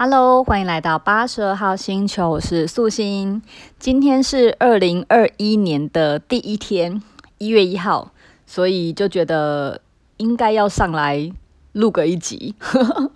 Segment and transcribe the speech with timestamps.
[0.00, 3.42] Hello，欢迎来到八十二号星球，我是素心。
[3.80, 7.02] 今天是二零二一年的第一天，
[7.38, 8.12] 一月一号，
[8.46, 9.80] 所以就觉得
[10.18, 11.28] 应该要上来
[11.72, 12.54] 录个一集。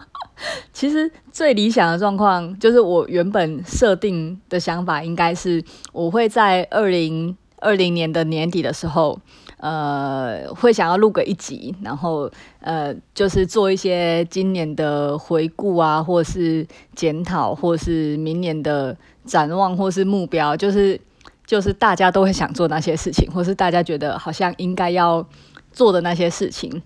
[0.74, 5.62] 其实最理想的状况，就是我原本设定的想法，应该是
[5.92, 9.20] 我会在二零二零年的年底的时候。
[9.62, 16.66] 呃，会想要录个一集，然后呃，就是做一些今年的回顾啊，或是
[16.96, 21.00] 检讨，或是明年的展望，或是目标，就是
[21.46, 25.24] 就是大家都会想做那些事情，或是大家觉得好像应该要
[25.70, 26.82] 做的那些事情。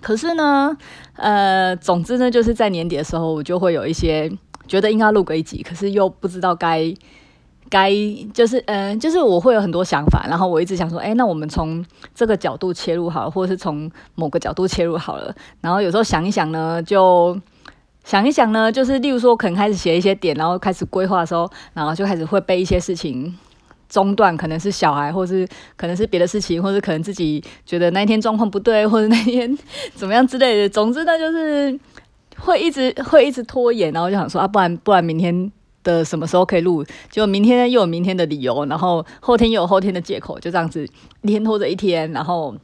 [0.00, 0.78] 可是呢，
[1.16, 4.30] 呃，总之呢，就是在年底的时候，我就会有一些
[4.68, 6.94] 觉得应该录个一集，可是又不知道该。
[7.70, 7.92] 该
[8.32, 15.34] 就是嗯、就是我会有很多想法，然后我一直想说，哎，那我们从这个角度切入好了，或者是从某个角度切入好了。
[15.60, 17.38] 然后有时候想一想呢，就
[18.04, 23.36] 想一想呢，就是例如说，可能开始写一些点，然后开始规划的时候，然后就开始会被一些事情
[23.88, 29.58] 中断，可能是小孩，或是可能是别的事情，或者可能自己觉得那一天状况不对，或者那天
[29.94, 30.68] 怎么样之类的。
[30.68, 31.78] 总之呢，就是
[32.38, 35.52] 会一直会一直拖延，然后就想说啊，不然不然明天。
[35.88, 36.84] 的什么时候可以录？
[37.10, 40.86] 就明天又有明天的理由，然后后天又有后天的借口，就这样子
[41.22, 42.54] 一天拖着一天，然后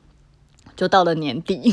[0.76, 1.72] 就到了年底。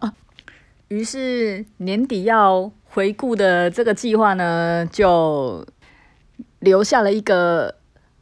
[0.88, 5.66] 于是年底要回顾的这个计划呢，就
[6.60, 7.74] 留下了一个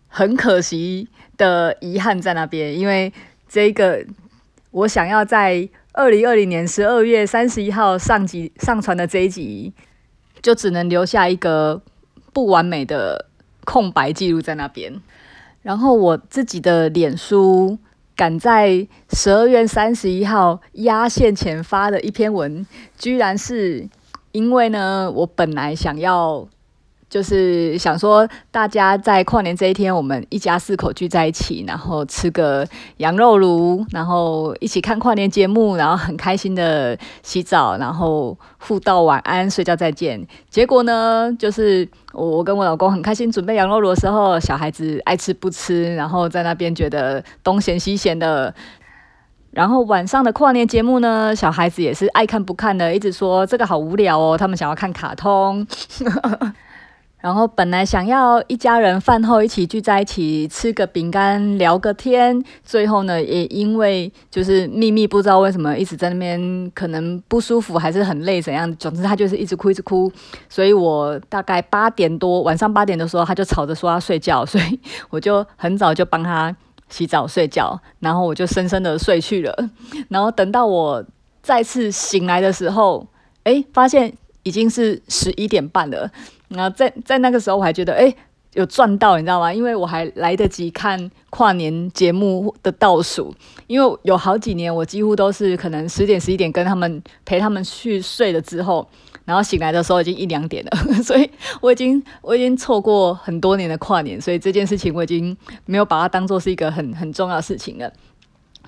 [0.06, 3.12] 很可惜的遗憾在那边，因为
[3.48, 4.06] 这个
[4.70, 9.72] 我想要在二零二零年十二月三十一号上集上传的这一集，
[10.40, 11.82] 就只能留下一个。
[12.34, 13.26] 不完美的
[13.64, 15.00] 空白记录在那边，
[15.62, 17.78] 然后我自己的脸书
[18.14, 22.66] 赶在十二月三十一号压线前发的一篇文，
[22.98, 23.88] 居然是
[24.32, 26.46] 因为呢，我本来想要。
[27.14, 32.66] 就是想说，大家在跨年这一天，我们一家四口聚在一起，然后吃个
[32.96, 40.26] 羊肉炉，然后一起看跨年节目，然后很开心的洗澡，然后互道晚安，睡觉再见。
[40.50, 48.52] 结果呢，就是我跟我老公很开心准备羊肉炉的时候，小孩子爱吃不吃，然后在那边觉得东嫌西嫌的。
[49.52, 55.64] 然后晚上的跨年节目呢，小孩子也是爱看不看的，一直说这个好无聊哦，他们想要看卡通。
[57.24, 70.12] 然后本来想要一家人饭后一起聚在一起吃个饼干聊个天，最后呢也因为就是秘密不知道为什么一直在那边可能不舒服还是很累怎样，总之他就是一直哭一直哭，
[70.50, 76.54] 所以我大概八点多晚上八点的时候他就吵着说要睡觉，所以我就很早就帮他
[76.90, 79.70] 洗澡睡觉，然后我就深深的睡去了，
[80.10, 81.02] 然后等到我
[81.40, 83.06] 再次醒来的时候，
[83.44, 84.12] 诶，发现
[84.42, 86.10] 已经是十一点半了。
[86.54, 88.14] 然后在在那个时候，我还觉得哎，
[88.54, 89.52] 有赚到，你知道吗？
[89.52, 93.34] 因为我还来得及看跨年节目的倒数，
[93.66, 98.88] 因为有好几年我几乎都是可能十点十一点跟他们陪他们去睡了之后，
[99.24, 100.70] 然后醒来的时候已经一两点了，
[101.02, 101.28] 所以
[101.60, 105.36] 我已经我已经错过很多年的跨年，所以这件事情我已经
[105.66, 107.92] 没有把它当做是一个很很重要的事情了。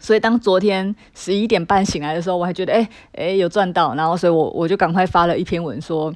[0.00, 6.12] 所以当昨天十一点半醒来的时候，我还觉得哎哎有赚到，然后所以我我就赶快发了一篇文说。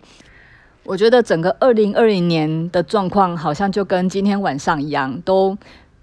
[0.85, 5.57] 我觉得整个二零二零年的状况好像就跟今天晚上一样，都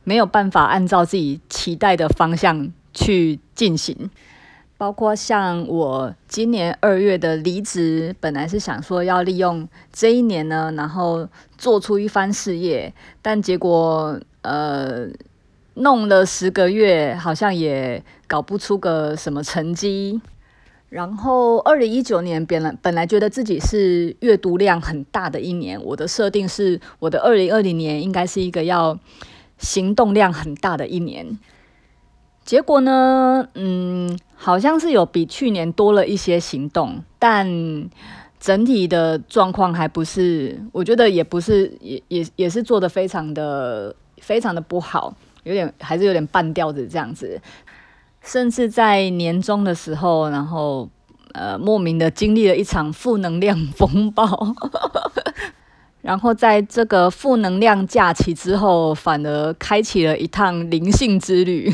[0.03, 4.09] 没有办法按照自己期待的方向去进行。
[4.77, 11.27] 包括像我今年二月的离职，本来是想说要利用这一年呢，然后
[11.57, 15.07] 做出一番事业，但结果呃
[15.73, 20.21] 弄了十个月，好像也搞不出个什么成绩。
[20.89, 28.97] 然后，二零一九年本来本来觉得自己是阅读量很大的一年，我的设定是我的二零二零年应该是一个要
[29.57, 31.37] 行动量很大的一年。
[32.45, 37.89] 结果呢，嗯，好像是有比去年多了一些行动，但
[38.39, 45.13] 整体的状况还不是，我觉得也不是，也也也是做得非常的非常的不好，
[45.43, 47.37] 有点还是有点半吊子这样子。
[48.27, 50.89] 甚至在年终的时候，然后
[51.31, 54.53] 呃莫名的经历了一场负能量风暴，
[56.03, 61.71] 然后在这个负能量假期之后，反而开启了一趟灵性之旅。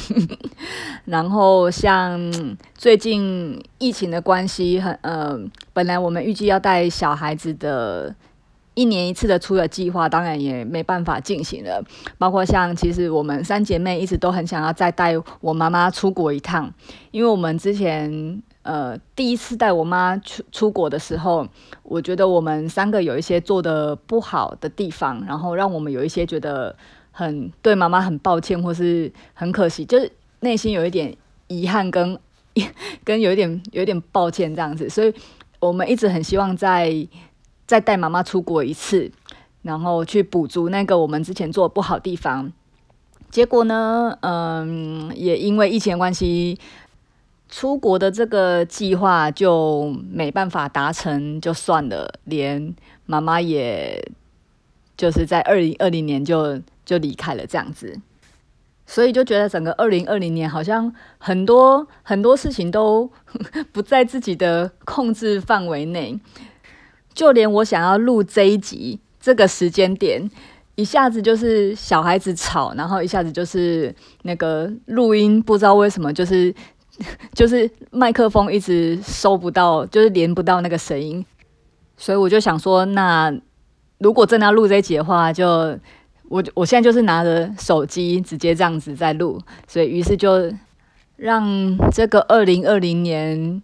[1.06, 2.32] 然后像
[2.76, 5.40] 最近疫情的关系，很呃，
[5.74, 8.14] 本来我们预计要带小孩子的。
[8.76, 11.84] 一年一次的出游计划，当然也没办法进行了。
[12.18, 16.74] 包括像，其实我们三姐妹一直都很想要再带我妈妈出国一趟，
[17.12, 21.48] 因为我们之前呃，第一次带我妈出出国的时候，
[21.84, 26.76] 我觉得我们三个有一些做的不好的地方，然后让我们有一些觉得
[27.12, 31.16] 很对妈妈很抱歉，或是很可惜，就是内心有一点
[31.48, 32.18] 遗憾跟
[33.04, 35.14] 跟有一点有一点抱歉这样子，所以
[35.60, 36.92] 我们一直很希望在
[37.66, 39.12] 再带妈妈出国一次，
[39.62, 42.52] 然后去补足那个我们之前做的不好地方。
[43.30, 46.60] 结果呢，嗯，也因为疫情关系。
[47.50, 52.12] 出国的这个计划就没办法达成，就算了。
[52.24, 52.74] 连
[53.06, 54.12] 妈妈也
[54.98, 57.96] 就是在二零二零年就就离开了这样子，
[58.88, 63.08] 所以就觉得整个二零二零年好像很多很多事情都
[63.72, 66.20] 不在自己的控制范围内，
[67.14, 70.30] 就连我想要录这一集这个时间点，
[70.76, 73.94] 一下子就是小孩子吵，然后一下子就是
[74.24, 76.54] 那个录音，不知道为什么就是。
[77.34, 81.26] 就是麦克风一直收不到，就是连不到那个声音，
[81.98, 83.36] 所以我就想说，那
[83.98, 85.76] 如果真的要录这一集的话，就
[86.30, 90.54] 我我现在就是拿着手机直接这样子在录，所以于是就
[91.16, 93.60] 让这个二零二零年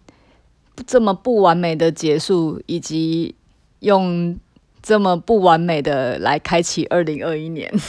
[0.88, 3.36] 这么不完美的结束，以及
[3.80, 4.38] 用
[4.82, 7.72] 这么不完美的来开启二零二一年。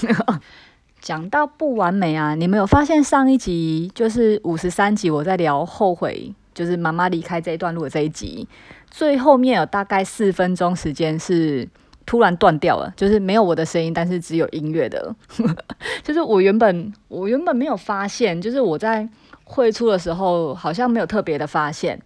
[1.00, 8.46] 讲到不完美啊，你们有发现上一集就是五十三集，我在聊后悔，就是妈妈离开这一段路的这一集，
[8.90, 11.66] 最后面有大概四分钟时间是
[12.04, 15.14] 突然断掉了，就是没有我的声音，但是只有音乐的。
[16.04, 19.08] 就是我原本我原本没有发现，就是我在
[19.44, 21.98] 汇出的时候好像没有特别的发现。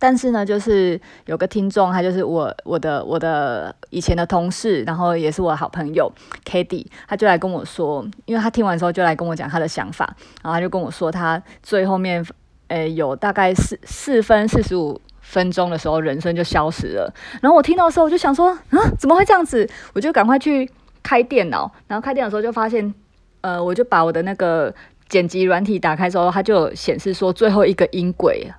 [0.00, 6.10] 但是呢，就是有个听众，他就是我我的我的以前的同事，然后也是我的好朋友
[6.44, 10.06] Katie，他就来跟我说，因为他听完之后就来跟我讲他的想法，
[10.42, 12.24] 然后他就跟我说，他最后面，
[12.68, 17.12] 诶，有大概四四分四十五分钟的时候，人声就消失了。
[17.42, 19.68] 然后我听到的时候，我就想说，啊，怎么会这样子？
[19.92, 20.70] 我就赶快去
[21.02, 22.94] 开电脑，然后开电脑的时候就发现，
[23.42, 24.74] 呃，我就把我的那个
[25.10, 28.50] 剪辑软体打开之后，它就显示说最后一个音轨。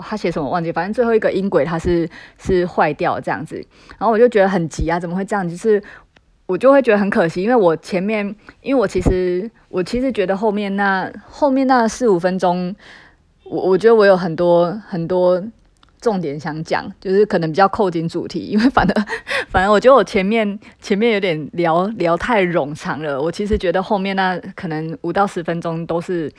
[0.00, 2.08] 他写什么忘记，反正最后一个音轨它是
[2.38, 3.56] 是坏掉这样子，
[3.98, 5.48] 然后我就觉得很急啊，怎么会这样？
[5.48, 5.82] 就是
[6.46, 8.26] 我就会觉得很可惜，因为我前面，
[8.62, 12.74] 因为我其实我其实觉得后面那后面那四五分钟，
[13.44, 15.42] 我我觉得我有很多很多
[16.00, 19.04] 重点想讲，就是可能比较扣紧主题，因为反正
[19.50, 26.32] 反正我觉得我前面前面有点聊聊太冗长了，我其实觉得后面那可能五到十分钟都是。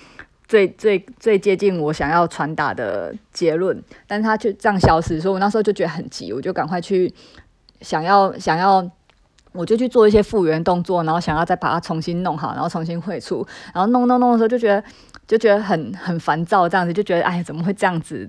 [0.49, 7.13] 最最最接近我想要传达的结论，但是他却这样消失，所以我那时候就觉得很急，我就赶快去
[7.81, 8.89] 想要想要，
[9.51, 14.83] 我就去做一些复原动作，然后想要再把它重新弄好，然后重新绘出，然后弄弄弄的时候就觉得
[15.27, 18.27] 就觉得很很烦躁，这样子就觉得哎怎么会这样子？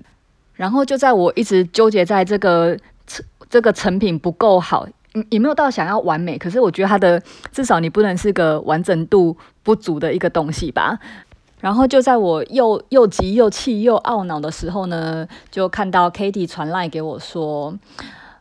[0.53, 2.77] 然后就在我一直纠结在这个
[3.49, 4.87] 这个成品不够好，
[5.31, 7.19] 也没有到想要完美，可是我觉得它的
[7.51, 10.99] 至少你不能是个完整度不足的一个东西吧。
[11.61, 17.77] 然后就在我又又急又气又懊恼的时候呢，就看到 Katie 传来给我说，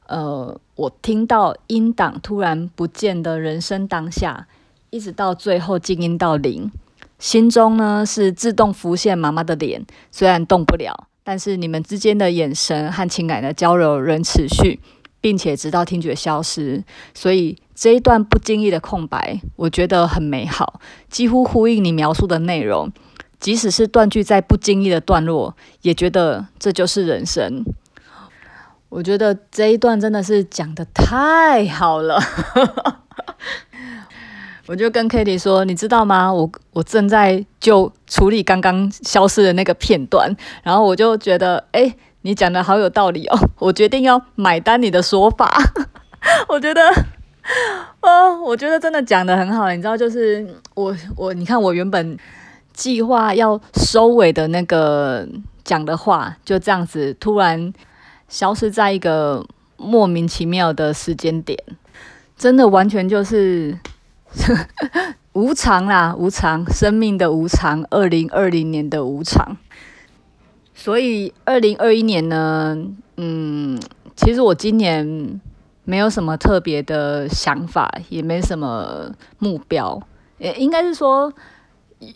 [0.07, 4.47] 呃，我听到音档突然不见的人声当下，
[4.89, 6.73] 一直到最后静音到零，
[7.19, 14.81] 心中呢是自动浮现妈妈的脸，虽然动不了，但是你们之间的眼神和情感的交流仍持续，
[15.21, 16.83] 并且直到听觉消失，
[17.13, 22.91] 所以这一段不经意的空白，我觉得很美好，几乎呼应你描述的内容。
[23.41, 27.65] 即使是断句在不经意的段落，也觉得这就是人生。
[28.91, 32.21] 我觉得这一段真的是讲得太好了，
[34.67, 36.33] 我就跟 Katie 说：“你知道吗？
[36.33, 45.49] 我我正在就处理刚刚消失的那个片段，然后我就觉得，哎，你讲的好有道理哦， 我决定要买单你的说法。
[46.49, 46.83] 我觉得，
[48.03, 52.19] 哦，我觉得真的讲得很好，你知道，就是我我你看我原本。”
[52.81, 55.29] 计划要收尾的那个
[55.63, 57.71] 讲的话，就这样子突然
[58.27, 59.47] 消失在一个
[59.77, 61.63] 莫名其妙的时间点，
[62.39, 63.79] 真的完全就是
[65.35, 69.59] 无常啦，无常，生命的无常，二零二零年的无常。
[70.75, 72.75] 所以二零二一年呢，
[73.19, 73.79] 嗯，
[74.17, 75.39] 其实我今年
[75.85, 80.01] 没有什么特别的想法，也没什么目标，
[80.39, 81.31] 也应该是说。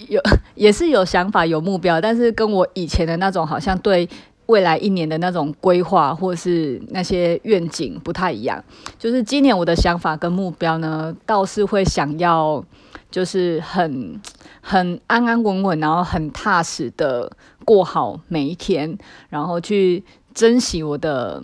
[0.09, 0.21] 有
[0.55, 4.09] 也是有想法有目标，但是跟我以前的那种好像对
[4.47, 8.63] 未来一年的那种规划或是那些愿景不太一样。
[8.99, 12.63] 就是今年我的想法跟目标呢，倒是会想要，
[13.11, 14.21] 就是很
[14.61, 17.31] 很安安稳稳，然后很踏实的
[17.65, 18.99] 过好每一天，
[19.31, 21.43] 然后去珍惜我的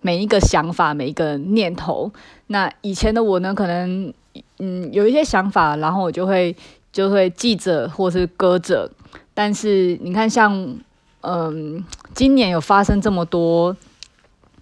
[0.00, 2.10] 每一个想法、每一个念头。
[2.46, 4.12] 那以前的我呢，可能
[4.58, 6.56] 嗯有一些想法，然后我就会
[6.98, 8.90] 就会记着或是搁着。
[9.32, 10.76] 但是你看，像。
[11.20, 13.76] 嗯，今年有发生这么多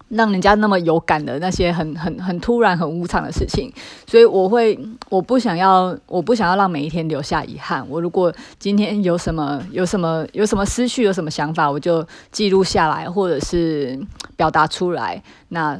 [0.09, 3.71] 让人家那么有感的那些很很很突然、很无常的事情，
[4.07, 4.77] 所以我会，
[5.07, 7.85] 我不想要，我不想要让每一天留下遗憾。
[7.87, 13.97] 我如果今天有什么、有什么、有什么思绪、有什么想法，我就记录下来，或者是
[14.35, 15.21] 表达出来。
[15.49, 15.79] 那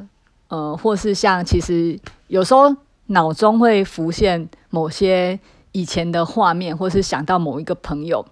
[0.50, 2.74] 呃，或是像其实有时候
[3.08, 5.38] 脑中会浮现某些
[5.72, 8.26] 以前的画面，或是想到某一个朋友。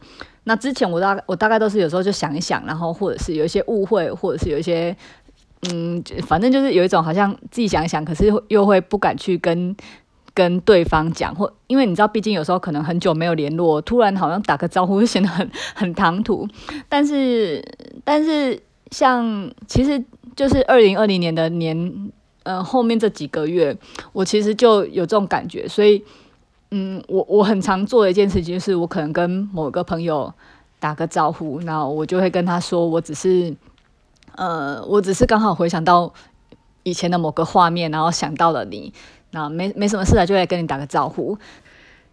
[0.48, 4.96] 那之前我大我大概都是有时候就想一想，然后或者是有一些误会，或者是有一些
[5.72, 9.76] 嗯，反正就是有一种好像自己想一想，可是又会不敢去跟
[10.36, 16.48] 跟对方讲，或因为你知道，毕竟有时候可能很久没有联络，突然好像打个招呼就显得很 很唐突。
[16.88, 17.64] 但是
[18.04, 18.62] 但是
[18.92, 20.04] 像其实
[20.36, 22.12] 就是二零二零年的年
[22.44, 23.76] 呃后面这几个月，
[24.14, 26.04] 我其实就有这种感觉，所以。
[26.78, 30.34] 嗯，我我很常做的一件事情，就是我可能跟某个朋友
[30.78, 33.56] 打个招呼，然后我就会跟他说，我只是，
[34.36, 36.12] 呃，我只是刚好回想到
[36.84, 38.94] 以前的某个画面，然后想到了你，
[39.32, 41.38] 那没没什么事了，就来跟你打个招呼。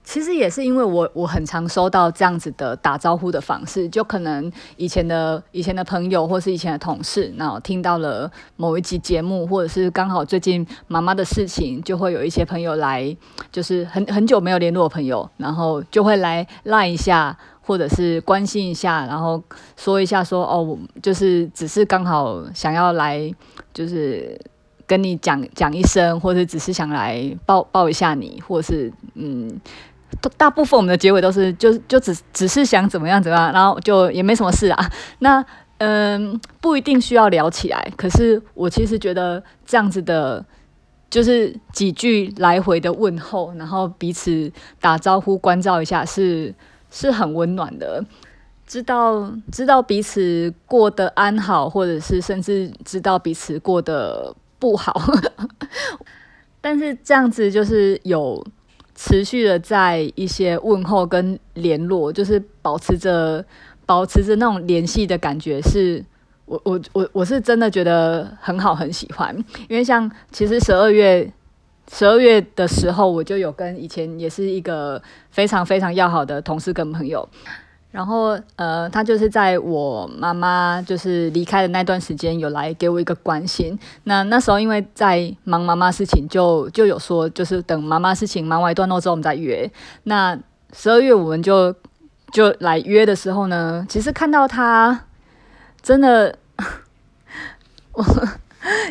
[0.05, 13.17] 其实也是因为我我很常收到这样子的打招呼的方式，就可能以前的以前的朋友或是以前的同事，然后听到了某一集节目，或者是刚好最近妈妈的事情，就会有一些朋友来，
[13.53, 19.41] 就是很 很久没有联络的朋友，然后就会来赖一下，或者是关心一下，然后
[19.77, 23.33] 说一下说哦，就是只是刚好想要来，
[23.73, 24.39] 就是
[24.85, 29.61] 跟你讲讲一声，或者只是想来抱抱一下你，或者是嗯。
[30.37, 34.90] 大部分我们的结尾都是就就只只是想怎么样怎么样，然后就也没什么事啊。
[35.21, 35.45] 那
[35.78, 37.92] 嗯，不一定需要聊起来。
[37.97, 40.45] 可是我其实觉得这样子的，
[41.11, 46.54] 就是几句来回的问候，然后彼此打招呼、关照一下是，
[46.90, 48.04] 是很温暖的。
[48.66, 55.02] 知道知道彼此过得安好，或者是甚至知道彼此过得不好。
[56.61, 58.45] 但是这样子就是有。
[59.05, 63.45] 持续的在一些问候跟联络，就是保持着
[63.85, 66.05] 保持着那种联系的感觉，是
[66.45, 69.37] 我我我我是真的觉得很好，很喜欢。
[69.69, 71.29] 因为像其实十二月
[71.91, 77.29] 十二月的时候，我就有跟以前也是一个非常非常要好的同事跟朋友。
[77.93, 83.79] 然后，呃，他就是在我妈妈就是离开的那段时间，有来给我一个关心。
[84.05, 89.71] 那那时候因为在忙妈妈事情就，就有说，就是等妈妈事情忙完一段落之后，我们再约。
[90.05, 90.37] 那
[90.73, 91.75] 十二月我们就
[92.33, 95.05] 就来约的时候呢，其实看到他
[95.83, 96.35] 真的，
[97.93, 98.03] 我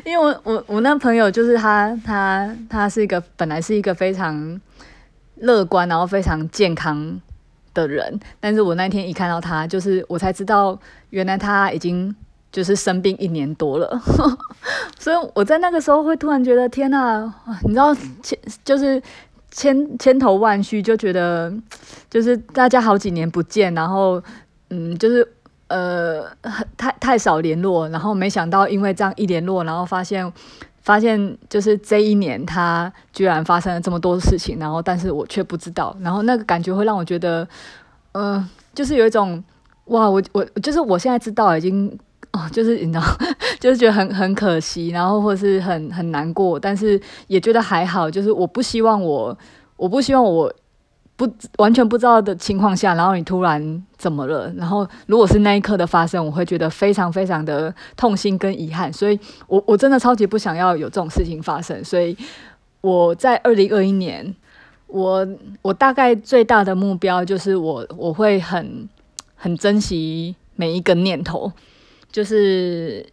[0.06, 4.62] 因为我我我那朋友就是他他他是一个本来是一个非常
[5.38, 7.20] 乐观，然后非常健康。
[7.74, 10.78] 的人，但是我那天一看到他，就是我才知道，
[11.10, 12.14] 原来他已经
[12.52, 14.02] 就是生病一年多了，
[15.00, 19.02] 所以我在那个时候会突然觉得，天呐，你知道，千就是
[19.52, 21.54] 千千头万绪，就觉得
[22.10, 24.22] 就是大家好几年不见，然后
[24.70, 25.28] 嗯，就是
[25.68, 26.26] 呃，
[26.78, 30.32] 太太少联络，然后没想到因为这样一联络，然后发现。
[30.82, 37.48] 发现就是这一年，他居然发生了这么多事情，然后但是我却不知道，然后那个感觉会让我觉得，
[38.14, 39.44] 嗯、就是有一种
[39.86, 41.98] 哇，我我就是我现在知道已经
[42.32, 43.04] 哦，就是你知道，
[43.60, 49.38] 就是觉得很很可惜，然后或是很很难过，但是也觉得还好，就是我不希望我，
[49.78, 50.54] 我不希望我。
[51.22, 54.52] 不完全不知道的情况下，然后你突然怎么了？
[54.58, 58.92] 然后如果是那一刻的发生，我会觉得非常非常的痛心跟遗憾。
[58.92, 61.86] 所以我我真的超级不想要有这种事情发生。
[61.86, 62.18] 所以
[62.82, 64.36] 我在二零二一年，
[64.88, 65.28] 我
[65.62, 68.90] 我大概最大的目标就是我我会很
[69.36, 71.52] 很珍惜每一个念头，
[72.12, 73.06] 就是。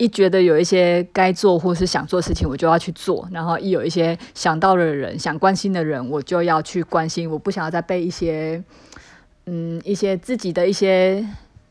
[0.00, 3.28] 一觉得有一些该做或是想做事情，我就要去做。
[3.30, 7.30] 然后一有一些想到的人、想关心的人，我就要去关心。
[7.30, 8.64] 我不想要再被一些，
[9.44, 11.22] 嗯，一些自己的一些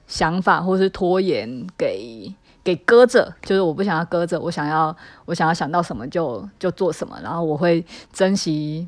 [0.06, 2.32] 想法或是拖延给
[2.64, 3.34] 给搁着。
[3.42, 4.96] 就是我不想要搁着，我想要
[5.26, 7.20] 我想要想到什么就就做什么。
[7.24, 7.84] 然后我会
[8.14, 8.88] 珍惜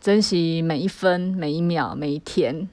[0.00, 2.66] 珍惜每一分、每一秒、每一天，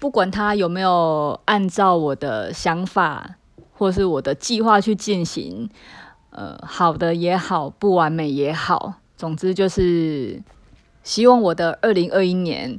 [0.00, 3.36] 不管他有没有按照我的想法。
[3.80, 5.70] 或是我的计划去进行。
[6.32, 10.40] 呃，好的也好，不完美也好，总之就是
[11.02, 12.78] 希望我的二零二一年，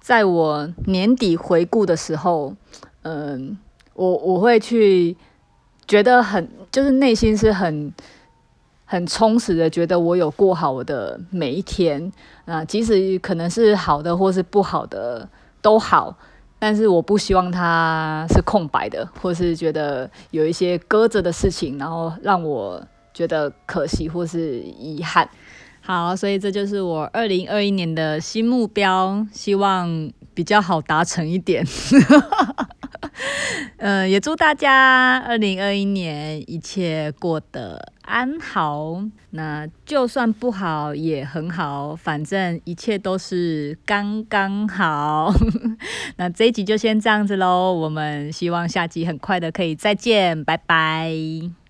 [0.00, 2.54] 在我年底回顾的时候，
[3.02, 3.58] 嗯、
[3.94, 5.16] 我我会去
[5.88, 7.92] 觉得很，就是内心是很
[8.84, 12.12] 很充实的，觉得我有过好我的每一天
[12.44, 15.28] 啊、即使可能是好的或是不好的
[15.60, 16.16] 都好。
[16.64, 22.80] 但是我不希望它是空白的，或是觉得有一些搁着的事情，然后让我
[23.12, 25.28] 觉得可惜或是遗憾。
[25.80, 31.66] 好，所以这就是我二零二一年的新目标，希望比较好达成一点。
[33.78, 39.02] 嗯， 也祝大家二零二一年一切过得安好。
[39.30, 45.32] 那就算不好也很好，反正一切都是刚刚好。
[46.16, 51.61] 那这一集就先这样子喽，我们希望下集很快的可以再见，拜拜。